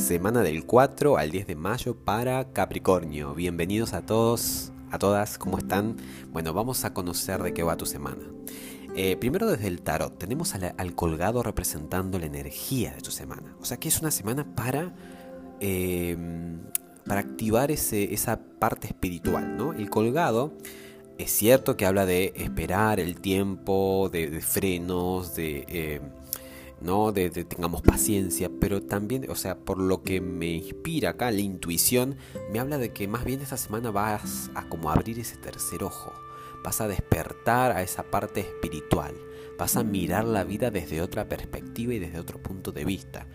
[0.00, 3.34] semana del 4 al 10 de mayo para Capricornio.
[3.34, 5.96] Bienvenidos a todos, a todas, ¿cómo están?
[6.32, 8.24] Bueno, vamos a conocer de qué va tu semana.
[8.96, 13.54] Eh, primero desde el tarot, tenemos al, colgado representando la energía de tu semana.
[13.60, 14.94] O sea que es una semana para,
[15.60, 16.60] em,
[17.06, 19.74] para activar ese, esa parte espiritual, ¿no?
[19.74, 20.54] El colgado
[21.18, 25.64] es cierto que habla de esperar el tiempo, de, frenos, de...
[25.68, 26.19] Em,
[26.80, 27.12] ¿no?
[27.12, 32.16] De, tengamos paciencia, pero también, o sea, por lo que me inspira acá, la intuición,
[32.52, 36.12] me habla de que más bien esta semana vas a como abrir ese tercer ojo,
[36.64, 39.14] vas a despertar a esa parte espiritual,
[39.58, 43.26] vas a mirar la vida desde otra perspectiva y desde otro punto de vista,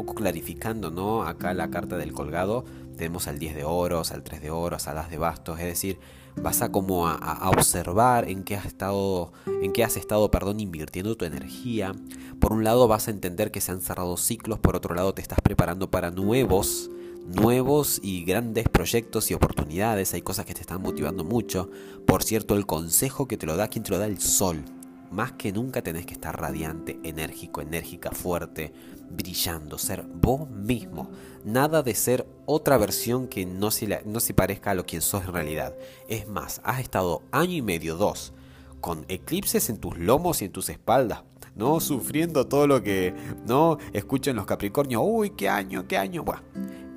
[0.00, 1.24] poco clarificando, ¿no?
[1.24, 2.64] Acá la carta del colgado,
[2.96, 5.98] tenemos al 10 de oros, al 3 de oros, a las de bastos, es decir,
[6.36, 9.30] vas a como a, observar en qué has estado,
[9.62, 11.92] en qué has estado, perdón, invirtiendo tu energía.
[12.40, 15.20] Por un lado vas a entender que se han cerrado ciclos, por otro lado te
[15.20, 16.90] estás preparando para nuevos,
[17.26, 20.14] nuevos y grandes proyectos y oportunidades.
[20.14, 21.68] Hay cosas que te están motivando mucho.
[22.06, 24.64] Por cierto, el consejo que te lo da, quien te lo da el sol.
[25.10, 28.72] Más que nunca tenés que estar radiante, enérgico, enérgica, fuerte,
[29.10, 31.10] brillando, ser vos mismo.
[31.44, 35.24] Nada de ser otra versión que no se, no se parezca a lo que sos
[35.24, 35.74] en realidad.
[36.08, 38.32] Es más, has estado año y medio, dos,
[38.80, 41.24] con eclipses en tus lomos y en tus espaldas,
[41.56, 41.80] ¿no?
[41.80, 43.12] Sufriendo todo lo que,
[43.46, 43.78] ¿no?
[43.92, 46.22] Escuchan los Capricornios, uy, qué año, qué año.
[46.22, 46.42] Bueno,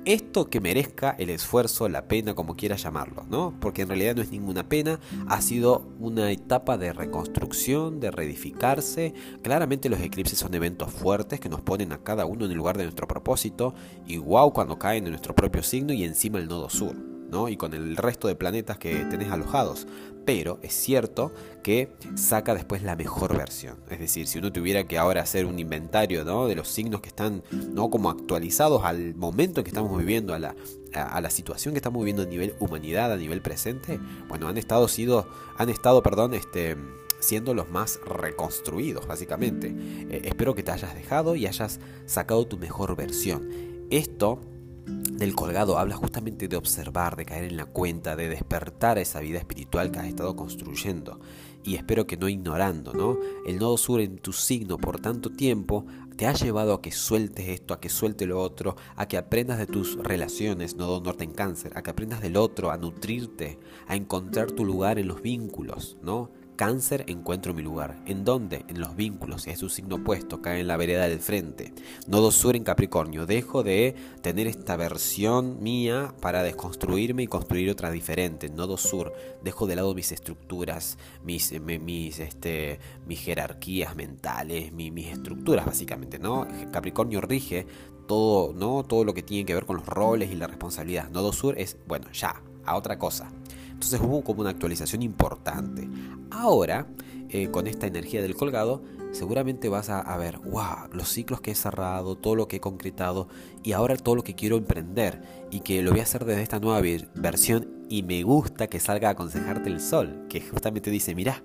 [0.04, 3.54] esto que merezca el esfuerzo, la pena, como quieras llamarlo, ¿no?
[3.60, 9.14] Porque en realidad no es ninguna pena, ha sido una etapa de reconstrucción, de reedificarse.
[9.42, 12.76] Claramente los eclipses son eventos fuertes que nos ponen a cada uno en el lugar
[12.76, 13.74] de nuestro propósito,
[14.06, 17.13] y cuando caen en nuestro propio signo y encima el nodo sur
[17.48, 19.86] y con el resto de planetas que tenés alojados.
[20.24, 21.32] Pero es cierto
[21.62, 23.76] que saca después la mejor versión.
[23.90, 27.42] Es decir, si uno tuviera que ahora hacer un inventario de los signos que están
[27.50, 27.90] ¿no?
[27.90, 30.54] como actualizados al momento en que estamos viviendo, a la,
[30.94, 34.88] a, la situación que estamos viviendo a nivel humanidad, a nivel presente, bueno, han estado,
[34.88, 36.76] sido, han estado perdón, este,
[37.20, 39.74] siendo los más reconstruidos, básicamente.
[40.08, 43.48] Eh, espero que te hayas dejado y hayas sacado tu mejor versión.
[43.90, 44.40] Esto
[44.86, 49.38] del colgado habla justamente de observar, de caer en la cuenta, de despertar esa vida
[49.38, 51.20] espiritual que has estado construyendo.
[51.62, 53.18] Y espero que no ignorando, ¿no?
[53.46, 55.86] El nodo sur en tu signo por tanto tiempo
[56.16, 59.58] te ha llevado a que sueltes esto, a que suelte lo otro, a que aprendas
[59.58, 63.58] de tus relaciones, nodo norte en cáncer, a que aprendas del otro, a nutrirte,
[63.88, 66.30] a encontrar tu lugar en los vínculos, ¿no?
[66.56, 67.96] Cáncer, encuentro mi lugar.
[68.06, 68.64] ¿En dónde?
[68.68, 69.46] En los vínculos.
[69.48, 71.72] Es su signo opuesto, cae en la vereda del frente.
[72.06, 73.26] Nodo sur en Capricornio.
[73.26, 78.48] Dejo de tener esta versión mía para desconstruirme y construir otra diferente.
[78.50, 79.12] Nodo sur.
[79.42, 86.18] Dejo de lado mis estructuras, mis, eh, mis, este, mis jerarquías mentales, mis, estructuras básicamente,
[86.18, 86.46] ¿no?
[86.72, 87.66] Capricornio rige
[88.06, 88.84] todo, ¿no?
[88.84, 91.10] Todo lo que tiene que ver con los roles y la responsabilidad.
[91.10, 93.30] Nodo sur es, bueno, ya, a otra cosa.
[93.74, 95.88] Entonces hubo como una actualización importante.
[96.30, 96.86] Ahora,
[97.28, 101.54] eh, con esta energía del colgado, seguramente vas a, ver, wow, los ciclos que he
[101.54, 103.28] cerrado, todo lo que he concretado
[103.62, 105.20] y ahora todo lo que quiero emprender
[105.50, 106.80] y que lo voy a hacer desde esta nueva
[107.14, 111.42] versión y me gusta que salga a aconsejarte el sol, que justamente dice, mira,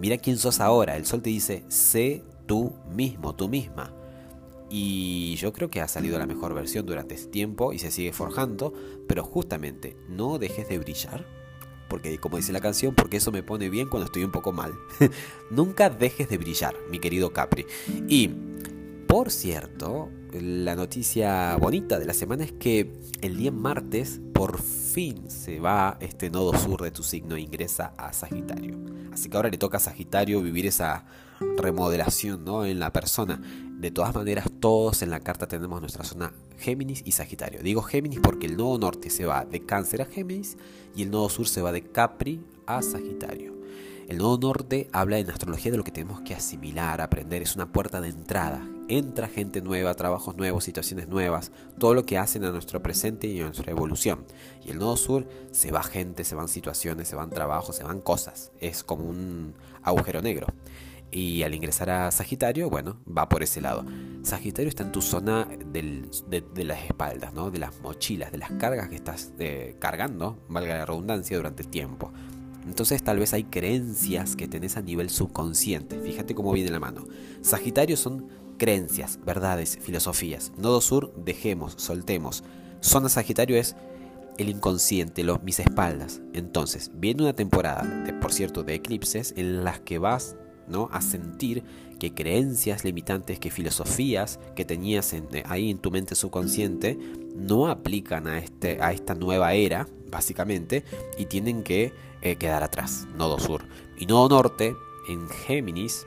[0.00, 0.96] mira quién sos ahora.
[0.96, 3.92] El sol te dice, sé tú mismo, tú misma.
[4.70, 8.12] Y yo creo que ha salido la mejor versión durante este tiempo y se sigue
[8.12, 8.74] forjando,
[9.06, 11.37] pero justamente no dejes de brillar
[11.88, 14.74] porque como dice la canción, porque eso me pone bien cuando estoy un poco mal.
[15.50, 17.66] Nunca dejes de brillar, mi querido Capri.
[18.08, 18.30] Y,
[19.06, 25.30] por cierto, la noticia bonita de la semana es que el día martes por fin
[25.30, 28.78] se va este nodo sur de tu signo e ingresa a Sagitario.
[29.12, 31.06] Así que ahora le toca a Sagitario vivir esa
[31.56, 32.64] remodelación ¿no?
[32.64, 33.40] en la persona.
[33.78, 37.62] De todas maneras, todos en la carta tenemos nuestra zona Géminis y Sagitario.
[37.62, 40.56] Digo Géminis porque el nodo norte se va de Cáncer a Géminis
[40.96, 43.58] y el nodo sur se va de Capri a Sagitario.
[44.08, 47.70] El nodo norte habla en astrología de lo que tenemos que asimilar, aprender, es una
[47.70, 48.66] puerta de entrada.
[48.88, 53.38] Entra gente nueva, trabajos nuevos, situaciones nuevas, todo lo que hacen a nuestro presente y
[53.40, 54.24] a nuestra evolución.
[54.64, 58.00] Y el nodo sur se va gente, se van situaciones, se van trabajos, se van
[58.00, 58.50] cosas.
[58.60, 59.52] Es como un
[59.82, 60.46] agujero negro.
[61.10, 63.84] Y al ingresar a Sagitario, bueno, va por ese lado.
[64.22, 67.50] Sagitario está en tu zona de, las espaldas, ¿no?
[67.50, 71.68] de las mochilas, de las cargas que estás eh, cargando, valga la redundancia, durante el
[71.68, 72.12] tiempo.
[72.66, 75.98] Entonces tal vez hay creencias que tenés a nivel subconsciente.
[76.00, 77.06] Fíjate cómo viene la mano.
[77.40, 78.28] Sagitario son
[78.58, 80.52] creencias, verdades, filosofías.
[80.58, 82.44] Nodo sur, dejemos, soltemos.
[82.80, 83.74] Zona Sagitario es
[84.36, 86.20] el inconsciente, los, mis espaldas.
[86.34, 90.36] Entonces, viene una temporada, de, por cierto, de eclipses en las que vas
[90.68, 90.88] ¿no?
[90.92, 91.62] a sentir
[91.98, 96.98] que creencias limitantes, que filosofías que tenías eh, ahí en tu mente subconsciente
[97.34, 100.84] no aplican a, este, a esta nueva era, básicamente,
[101.18, 101.92] y tienen que
[102.22, 103.64] eh, quedar atrás, nodo sur.
[103.96, 104.74] Y nodo norte,
[105.08, 106.06] en Géminis,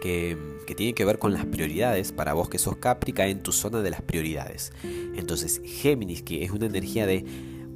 [0.00, 0.36] que,
[0.66, 3.52] que, tiene que ver con las prioridades, para vos que sos Capri, cae en tu
[3.52, 4.72] zona de las prioridades.
[5.14, 7.24] Entonces, Géminis, que es una energía de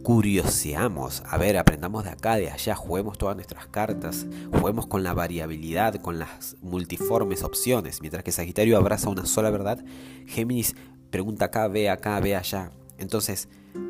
[0.05, 5.15] curioseamos, a ver, aprendamos de acá, de allá, juguemos todas nuestras cartas, juguemos con la
[5.15, 9.83] variabilidad, con las multiformes opciones, mientras que Sagitario abraza una sola verdad,
[10.27, 10.77] Géminis
[11.11, 12.71] pregunta acá, ve acá, ve allá.
[12.99, 13.49] Entonces,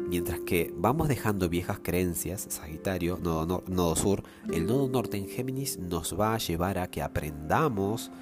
[0.08, 4.22] mientras que vamos dejando viejas creencias, Sagitario, nodo, nodo sur,
[4.52, 8.12] el nodo norte en Géminis nos va a llevar a que aprendamos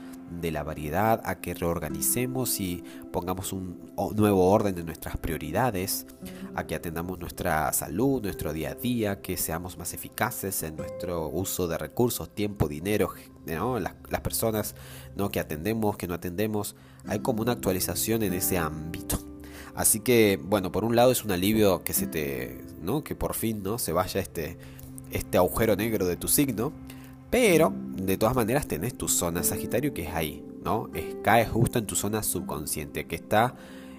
[0.40, 6.06] de la variedad, a que reorganicemos y pongamos un nuevo orden de nuestras prioridades,
[6.55, 11.29] a que atendamos nuestra salud, nuestro día a día, que seamos más eficaces en nuestro
[11.29, 13.12] uso de recursos, tiempo, dinero,
[13.46, 14.75] las, personas
[15.17, 15.31] ¿no?
[15.31, 16.76] que atendemos, que no atendemos.
[17.06, 19.19] Hay como una actualización en ese ámbito.
[19.75, 23.02] Así que, bueno, por un lado es un alivio que se te, ¿no?
[23.02, 23.79] Que por fin, ¿no?
[23.79, 24.58] Se vaya este,
[25.11, 26.73] este agujero negro de tu signo.
[27.32, 30.90] Pero, de todas maneras, tenés tu zona Sagitario que es ahí, ¿no?
[30.93, 33.55] Es, cae justo en tu zona subconsciente, que está,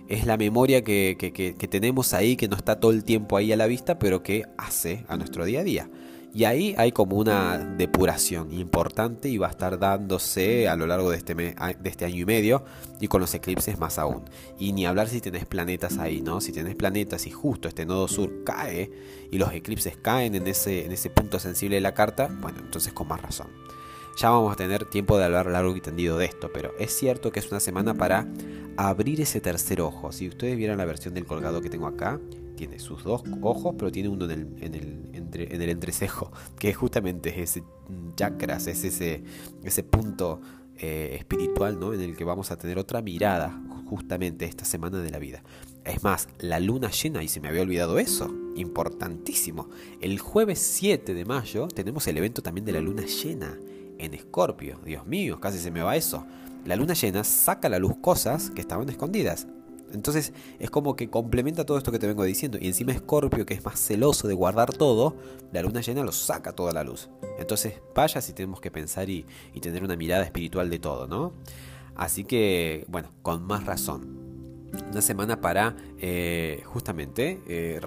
[0.08, 3.52] es la memoria que, que, que tenemos ahí, que no está todo el tiempo ahí
[3.52, 5.90] a la vista, pero que hace a nuestro día a día.
[6.36, 11.12] Y ahí hay como una depuración importante y va a estar dándose a lo largo
[11.12, 12.64] de este, de este año y medio
[13.00, 14.24] y con los eclipses más aún.
[14.58, 16.42] Y ni hablar si tenés planetas ahí, ¿no?
[16.42, 18.92] Si tenés planetas y justo este nodo sur cae
[19.30, 22.94] y los eclipses caen en ese, en ese punto sensible de la carta, bueno, entonces
[22.94, 23.50] con más razón.
[24.18, 27.32] Ya vamos a tener tiempo de hablar largo y tendido de esto, pero es cierto
[27.32, 28.28] que es una semana para
[28.76, 30.12] abrir ese tercer ojo.
[30.12, 32.20] Si ustedes vieran la versión del colgado que tengo acá,
[32.56, 36.32] tiene sus dos ojos, pero tiene uno en el, en el, entre, en el entrecejo,
[36.60, 37.64] que justamente es ese
[38.16, 39.24] chakras, es ese,
[39.64, 40.40] ese punto
[40.78, 41.94] eh, espiritual ¿no?
[41.94, 45.44] en el que vamos a tener otra mirada justamente esta semana de la vida.
[45.86, 49.70] Es más, la luna llena, y se me había olvidado eso, importantísimo.
[50.02, 53.58] El jueves 7 de mayo tenemos el evento también de la luna llena
[54.00, 54.80] en Escorpio.
[54.86, 56.26] Dios mío, casi se me va eso.
[56.66, 59.48] La luna llena saca a la luz cosas que estaban escondidas.
[59.94, 62.58] Entonces es como que complementa todo esto que te vengo diciendo.
[62.60, 65.16] Y encima Scorpio, que es más celoso de guardar todo,
[65.52, 67.10] la luna llena lo saca toda la luz.
[67.40, 69.26] Entonces vaya si tenemos que pensar y,
[69.62, 71.32] tener una mirada espiritual de todo, ¿no?
[71.96, 74.22] Así que, bueno, con más razón.
[74.92, 77.80] Una semana para eh, justamente eh,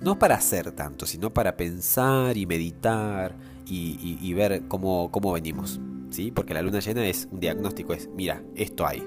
[0.00, 3.36] no para hacer tanto, sino para pensar y meditar
[3.66, 5.80] y, ver cómo, cómo venimos.
[6.10, 6.32] ¿sí?
[6.32, 9.02] Porque la luna llena es un diagnóstico, es, mira, esto hay,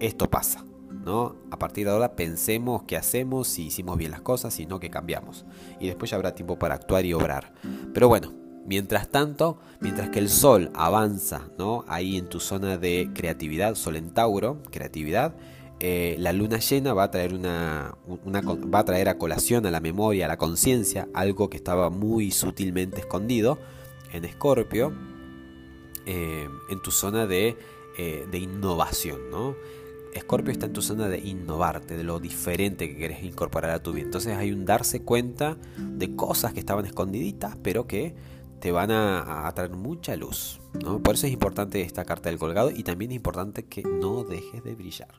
[0.00, 0.64] esto pasa
[1.04, 1.36] ¿no?
[1.50, 4.90] A partir de ahora pensemos qué hacemos, si hicimos bien las cosas, si no, que
[4.90, 5.44] cambiamos.
[5.80, 7.52] Y después ya habrá tiempo para actuar y obrar.
[7.92, 8.32] Pero bueno,
[8.66, 11.84] mientras tanto, mientras que el sol avanza, ¿no?
[11.88, 15.34] Ahí en tu zona de creatividad, sol en Tauro, creatividad,
[15.84, 19.80] eh, la luna llena va a traer una, va a traer a colación a la
[19.80, 23.58] memoria, a la conciencia, algo que estaba muy sutilmente escondido
[24.12, 24.92] en Escorpio,
[26.06, 27.56] eh, en tu zona de,
[27.98, 29.56] eh, de innovación, ¿no?
[30.12, 33.92] Escorpio está en tu zona de innovarte, de lo diferente que querés incorporar a tu
[33.92, 34.04] vida.
[34.04, 38.14] Entonces hay un darse cuenta de cosas que estaban escondiditas, pero que
[38.60, 40.60] te van a, traer mucha luz.
[41.02, 44.62] Por eso es importante esta carta del colgado y también es importante que no dejes
[44.62, 45.14] de brillar.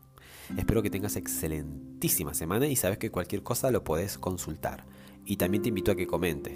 [0.57, 4.85] Espero que tengas excelentísima semana y sabes que cualquier cosa lo puedes consultar.
[5.25, 6.53] Y también te invito a que comentes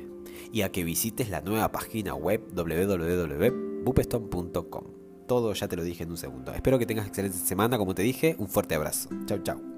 [0.52, 4.97] y a que visites la nueva página web www.bupeston.com
[5.28, 6.54] todo ya te lo dije en un segundo.
[6.54, 8.36] Espero que tengas excelente semana, como te dije.
[8.40, 9.10] Un fuerte abrazo.
[9.26, 9.77] Chau, chau.